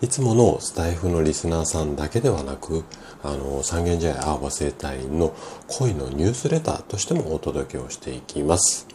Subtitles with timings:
[0.00, 2.84] いつものスタイフのリスナーさんだけではなく、
[3.24, 5.34] あの、三軒茶屋アーバ生態院の
[5.66, 8.86] 恋のニュースレターとしてもお届けをしていきます。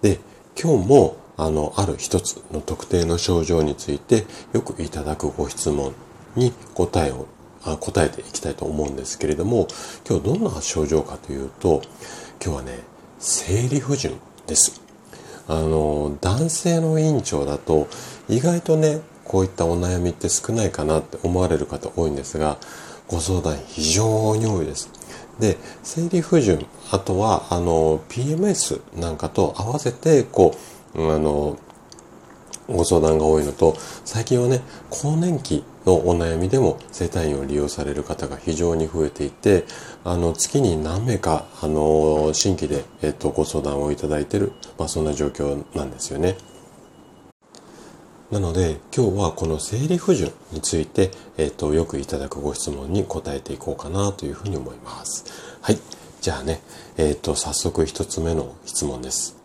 [0.00, 0.18] で、
[0.60, 5.94] 今日も、あの、ある一つの特定の症状についてよくいただくご質問
[6.34, 7.28] に答えを、
[7.62, 9.68] あ答えていきたいと思うんですけれども、
[10.08, 11.82] 今日どんな症状かというと、
[12.44, 12.80] 今日はね、
[13.20, 14.14] 生理不順
[14.48, 14.82] です。
[15.46, 17.86] あの、男性の院長だと
[18.28, 22.58] 意外とね、こういったお悩みって少ないかなって思われる方多いんですが、
[23.08, 24.90] ご相談非常に多いです。
[25.38, 30.54] で、生理不順、あとは、あの、PMS なんかと合わせて、こ
[30.94, 31.58] う、あの、
[32.68, 39.64] ご相談が多いのと、最近はね、更年期のお悩みでも生体院を利用される方が非常に増えていて、
[40.04, 46.36] あの、月に何名か、あの、新規で、えっと、ご相談をいただいている、まあ、そんな状況なんですよね。
[48.32, 55.26] なので今日はこの生理不順について、えっ、と、よくいただくご質問に答えていこうかなというふうに思います。
[55.60, 55.78] はい。
[56.22, 56.62] じゃあね、
[56.96, 59.36] えっ、と、早速一つ目の質問です。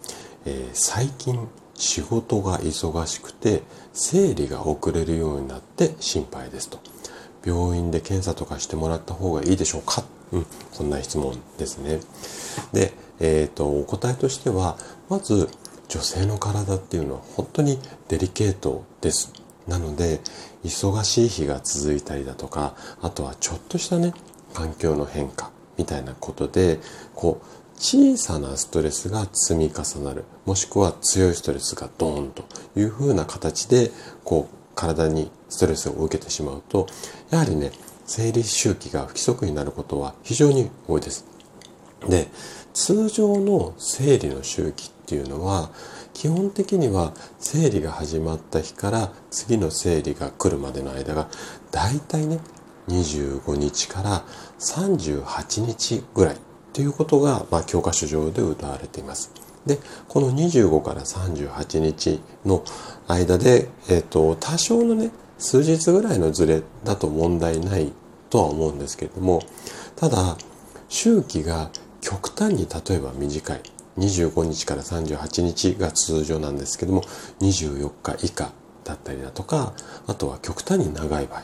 [0.45, 6.79] えー、最近仕事が忙しくて生理が遅れるようになって心配ですと。
[7.45, 10.05] 病院で検査とかしてもらった方がいいでしょうか？
[10.31, 10.45] うん、
[10.77, 11.99] こんな質問ですね。
[12.71, 14.77] で、えっ、と、お答えとしては、
[15.09, 15.49] まず、
[15.89, 19.33] 女性の体っていうのは本当にデリケートです。
[19.67, 20.21] なので、
[20.63, 24.13] 忙しい日が続いたりだとか、あとはちょっとしたね、
[24.53, 26.79] 環境の変化みたいなことで、
[27.15, 27.45] こう、
[27.79, 32.43] 小さなストレスが積み重なる、もしくは強いストレスがドーンと
[32.75, 33.91] いう風な形で、
[34.23, 36.87] こう、体にストレスを受けてしまうと、
[37.29, 37.71] やはりね、
[38.05, 41.25] 生理周期が不規則になることは非常に多いです。
[42.07, 42.29] で、
[42.73, 45.69] 通常の生理の周期っっていうのは
[46.13, 51.29] 基本的には生理が始まった日から次の生理が来るまでの間が
[51.71, 52.41] だいたいね
[52.89, 54.25] 25日から
[54.59, 56.37] 38日ぐらい
[56.73, 59.31] ということが、まあ、教科書上で謳われています。
[59.65, 62.63] で、この25から38日の
[63.07, 67.91] 間で、えっ、ー、と、多少のね、数日ぐらいのズレだと問題ない
[68.29, 69.41] とは思うんですけれども、
[69.95, 70.37] ただ、
[70.87, 73.61] 周期が極端に例えば短い。
[73.97, 77.01] 25日から38日が通常なんですけども、
[77.39, 78.51] 24日以下
[78.83, 79.73] だったりだとか、
[80.07, 81.41] あとは極端に長い場合、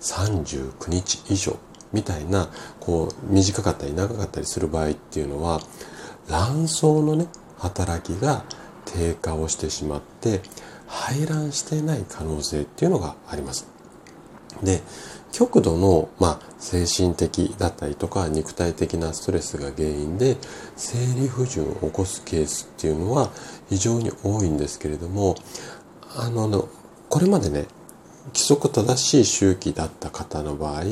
[0.00, 1.56] 39日以上
[1.92, 2.48] みたいな、
[2.80, 5.60] こう、短かったり長かったりする場合っていうのは、
[6.28, 8.44] 卵巣のね、働きが
[8.84, 10.42] 低下をしてしまって、
[10.86, 13.75] 排卵していない可能性っていうのがあります。
[14.62, 14.82] で、
[15.36, 20.38] 極度の、まあ、精神的だったりとか肉体的なストレスが原因で
[20.76, 23.30] 生理不順を起こすケースっていうのは
[23.68, 25.36] 非常に多いんですけれども
[26.16, 26.68] あの
[27.10, 27.66] これまでね
[28.28, 30.84] 規則正しい周期だった方の場合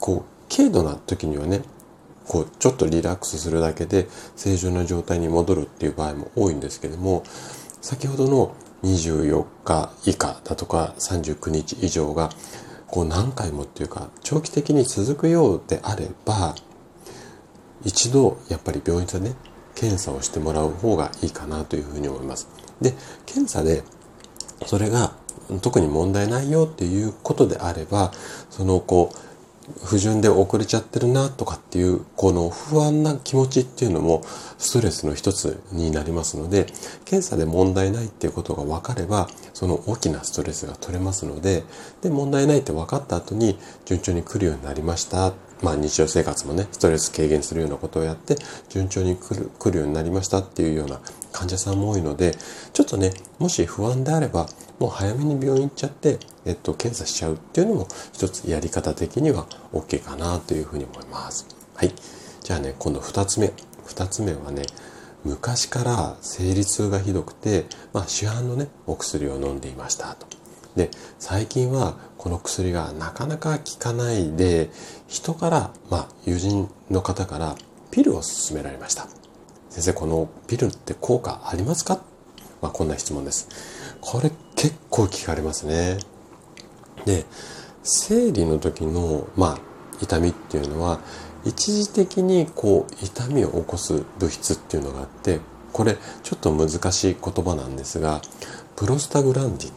[0.00, 1.62] こう軽度な時にはね
[2.26, 7.22] こうちょっとリラックスするだけで正常な状態に戻るっていう場合も多いんですけども
[7.80, 8.56] 先ほどの
[8.86, 12.30] 24日以下だとか39日以上が
[12.86, 16.54] こう何回もっていうか長期的に続くようであれば
[17.84, 19.34] 一度やっぱり病院でね
[19.74, 22.48] 検査をしてもらう方がいいかなというふうに思います。
[22.80, 22.94] で
[23.26, 23.82] 検査で
[24.66, 25.12] それが
[25.60, 28.12] 特に問題ないよっていうことであれば
[28.50, 29.25] そのこう
[29.84, 34.22] 不順で遅れちゃってるなとかっていうこの不安な気持ちっていうのも
[34.58, 36.66] ストレスの一つになりますので
[37.04, 41.64] 検査で問題ないっていうことが分かればその大きなストレスが取れますので
[42.02, 45.45] で問題ないって分かった後に順調に来るようになりました。
[45.62, 48.36] まあ日常生活もねストレス軽減するようなことをやって
[48.68, 51.00] 順調に来る来るようになりましたっていうような
[51.32, 52.34] 患者さんも多いので
[52.72, 54.48] ちょっとねもし不安であれば
[54.78, 61.46] もう早めに病院行っちゃって、えっと、検査しちゃうっていうのも一つやり方的には OK かなというふうに思います。
[61.74, 61.92] はい。
[62.42, 63.52] じゃあね、今度二つ目。
[63.86, 64.62] 二つ目はね、
[65.24, 70.35] 昔から生理痛がひどくて、まあ、市販のね、お薬を飲んでいましたと。
[70.76, 74.70] で、最近はこの薬がなかなか効かないで、
[75.08, 77.56] 人から、まあ、友人の方から
[77.90, 79.08] ピルを勧められました。
[79.70, 82.00] 先生、このピルって効果ありますか？
[82.62, 83.48] まあ、こんな質問です。
[84.00, 85.98] これ結構聞かれますね。
[87.04, 87.24] で、
[87.82, 89.58] 生理の時の、まあ、
[90.02, 91.00] 痛みっていうのは
[91.46, 95.40] 一時的にこう痛みを起こす物質っていうのがあって
[95.72, 98.20] これちょっと難しい言葉なんですが
[98.74, 99.72] プロスタグランディン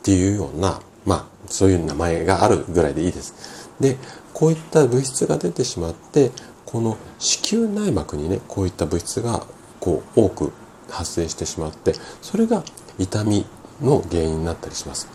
[0.00, 3.70] っていうようなまあそういう名前があるぐらいでいいです。
[3.80, 3.96] で
[4.32, 6.30] こういった物質が出てしまって
[6.64, 9.44] この子宮内膜にねこういった物質が
[9.80, 10.52] こう多く
[10.88, 12.62] 発生してしまってそれが
[12.98, 13.46] 痛み
[13.80, 15.08] の原因になったりします。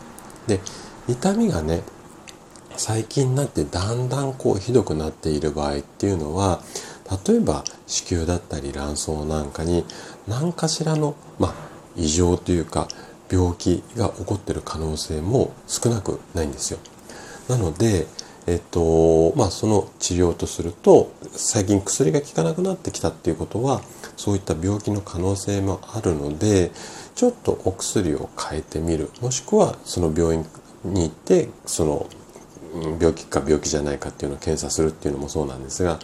[0.48, 0.60] で
[1.08, 1.84] 痛みがね
[2.78, 6.62] 最近になってだんだんこうひどくなっている場合っていうのは
[7.28, 9.86] 例えば子宮だったり卵巣なんかに
[10.28, 11.54] 何かしらの、まあ、
[11.96, 12.88] 異常というか
[13.30, 16.80] 病気が起こってる可能性も少なくないんですよ。
[17.50, 18.08] なので、
[18.48, 23.82] えっとまあ、その治療とすると最近薬が効かなくなってきたっていうことは
[24.18, 26.72] そういった病気の可能性もあるので
[27.16, 30.46] ちょっとお薬を変えてみるもしくはその病院
[30.84, 32.08] に行ってその
[33.00, 36.00] 病気か病気じゃないかっていうのを検査するっていうのもそうなんですが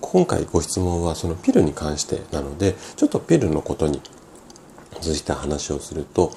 [0.00, 4.00] 今回ご質問はそのピルに関してなのでちょっとピルのことに
[5.00, 6.32] ついて話をすると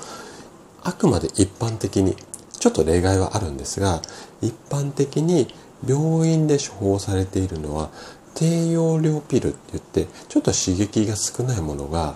[0.82, 2.16] あくまで一般的に
[2.60, 4.02] ちょっと例外はあるんですが
[4.42, 5.54] 一般的に
[5.88, 7.90] 病院で処方されているのは
[8.36, 12.16] 低用量ピルって言ってちょっと刺激が少ないものが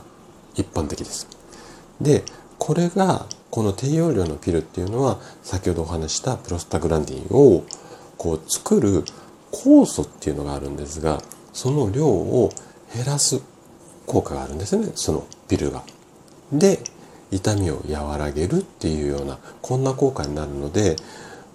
[0.56, 1.28] 一般的です。
[2.00, 2.24] で
[2.60, 7.64] これがこの低用量のピルっていうのは先ほどお話したプロスタグランディンを
[8.18, 9.04] こう作る
[9.52, 12.52] 酵素っていうのがあるんですがその量を
[12.96, 13.42] 減らす
[14.08, 15.84] 効果があるんですねそのピルが。
[16.60, 16.80] で
[17.32, 20.96] 痛みを和らげるっていうようなこんな効果になるので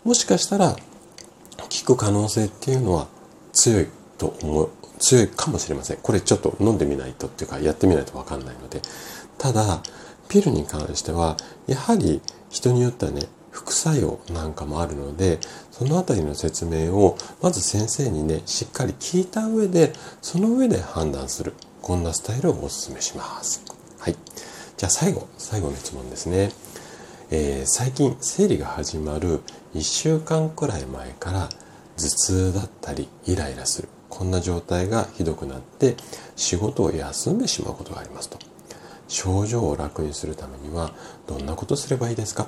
[0.04, 3.08] もしかしたら効く可能性っていうのは
[3.52, 3.86] 強い
[4.16, 5.98] と思う強いかもしれません。
[5.98, 8.82] これちょっと飲んでみないとっていうかやってみないと分かんないので。
[9.38, 9.82] ただ
[10.28, 11.36] ピルに関しては
[11.66, 15.38] やはり人によってはね副作用なんかもあるので
[15.70, 21.54] その辺りの説明をまず先生にねしっかり聞いた上でその上で判断する。
[21.80, 23.64] こんなスタイルをお勧めします。
[23.98, 24.16] はい。
[24.78, 26.52] じゃあ最後最後の質問ですね、
[27.32, 29.40] えー、最近生理が始まる
[29.74, 31.48] 1週間くらい前から
[31.96, 33.88] 頭痛だったりイライラする。
[34.08, 35.96] こんな状態がひどくなって
[36.36, 38.38] 仕事を休んでしまうことがありますと。
[39.08, 40.92] 症状を楽にするためには
[41.26, 42.46] どんなことすればいいですか、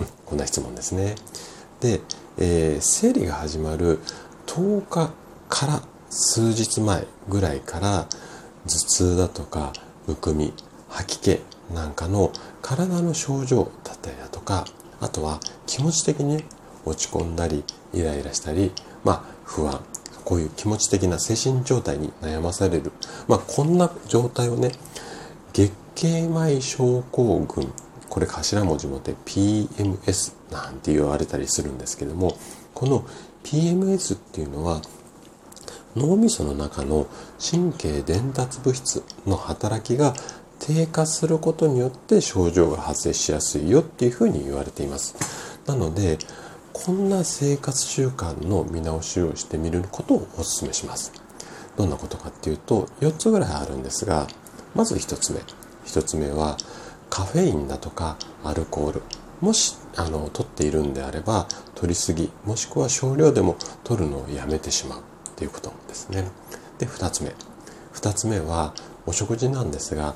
[0.00, 1.16] うん、こんな質問ですね。
[1.80, 2.00] で、
[2.38, 3.98] えー、生理が始まる
[4.46, 5.10] 10日
[5.48, 8.06] から数日前ぐらいから
[8.66, 9.72] 頭痛だとか
[10.06, 10.54] むくみ
[10.88, 14.64] 吐き気なんかの体の症状だったりだとか
[15.00, 16.44] あとは気持ち的に
[16.84, 18.72] 落ち込んだりイライラしたり
[19.04, 19.80] まあ不安。
[20.24, 22.92] こういう気持ち的な精神状態に悩まされる。
[23.26, 24.70] まあこんな状態をね
[25.52, 27.72] 月経前症候群。
[28.08, 32.36] これ頭文字もで PMS なんて言われたりするんですけども
[32.74, 33.06] この
[33.42, 34.82] PMS っていうのは
[35.96, 37.06] 脳みその中の
[37.40, 40.12] 神経伝達物質の働きが
[40.64, 45.16] 低下することによって症状が発生しやすいよっていうふうに言われています。
[45.66, 46.18] なので
[46.72, 51.12] こんな生活習慣の見直しをしてみることをお勧めします。
[51.76, 54.28] どんなことかっていうと4つぐらいあるんですが
[54.74, 55.40] まず1つ目
[55.86, 56.56] 1つ目は
[57.10, 59.02] カフェインだとかアルコール
[59.40, 65.02] もしあの取っているんであれば取りすぎもしくは少量でも取るのをやめてしまう
[65.34, 66.30] ということですね。
[66.78, 67.34] で2つ目
[67.94, 68.74] 2つ目は
[69.06, 70.14] お食事なんですが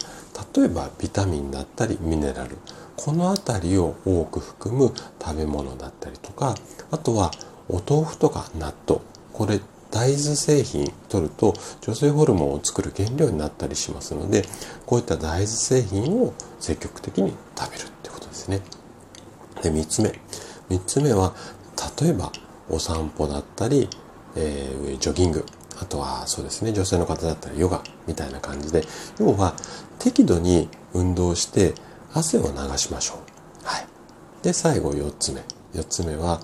[0.55, 2.57] 例えばビタミンだったりミネラル
[2.97, 6.55] この辺りを多く含む食べ物だったりとか
[6.91, 7.31] あとは
[7.69, 9.01] お豆腐とか納豆
[9.33, 14.45] これ大豆製品取ると女性ホルモンを作る原料になったりしますので
[14.85, 18.61] こういった大豆製品を積極的に食べるってことですね。
[19.63, 20.19] で3つ目
[20.69, 21.35] 3つ目は
[22.01, 22.33] 例えば
[22.69, 23.89] お散歩だったり、
[24.35, 25.47] えー、ジョギング
[25.81, 28.83] あとはそうですね女性の方だったらヨガみたいな感じで
[29.19, 29.55] 要は
[29.99, 31.75] 適度に運動して
[32.13, 33.19] 汗を流しましょう。
[33.65, 33.87] はい、
[34.43, 35.43] で最後4つ目
[35.75, 36.41] 4つ目は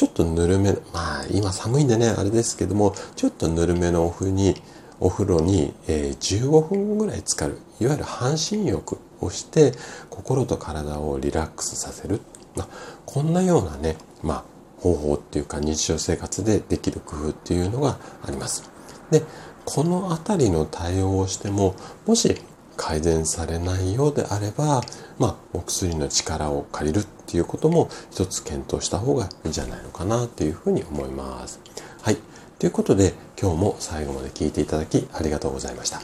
[0.00, 4.54] ちょっとぬるめ、まあ今寒いんでね、あれですけども、ちょっとぬるめのお風に、
[4.98, 7.58] お風呂に、え、15分ぐらい浸かる。
[7.80, 9.74] いわゆる半身浴をして、
[10.08, 12.22] 心と体をリラックスさせる。
[12.56, 12.68] まあ、
[13.04, 14.44] こんなようなね、まあ、
[14.80, 18.70] 方法っていうか日常生活でできる工夫っていうのがあります。
[19.10, 19.22] で、
[19.64, 21.74] このあたりの対応をしても、
[22.06, 22.36] もし
[22.76, 24.82] 改善されないようであれば、
[25.18, 31.60] まあ、お薬の力を借りるっていうことも一つ検討した方がいいんじゃないのかなというふうに思います。
[32.00, 32.16] はい。
[32.58, 36.00] ということで、今日も最後まで聞いていただきありがとうございました。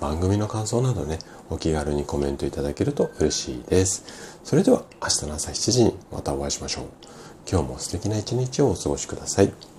[0.00, 1.18] 番組の感想などね、
[1.48, 4.04] お気軽にコメントいただけると嬉しいです。
[4.44, 6.84] それでは明日の朝7時にまたお会いしましょう。
[7.48, 9.75] 今日も素敵な一日をお過ごしください。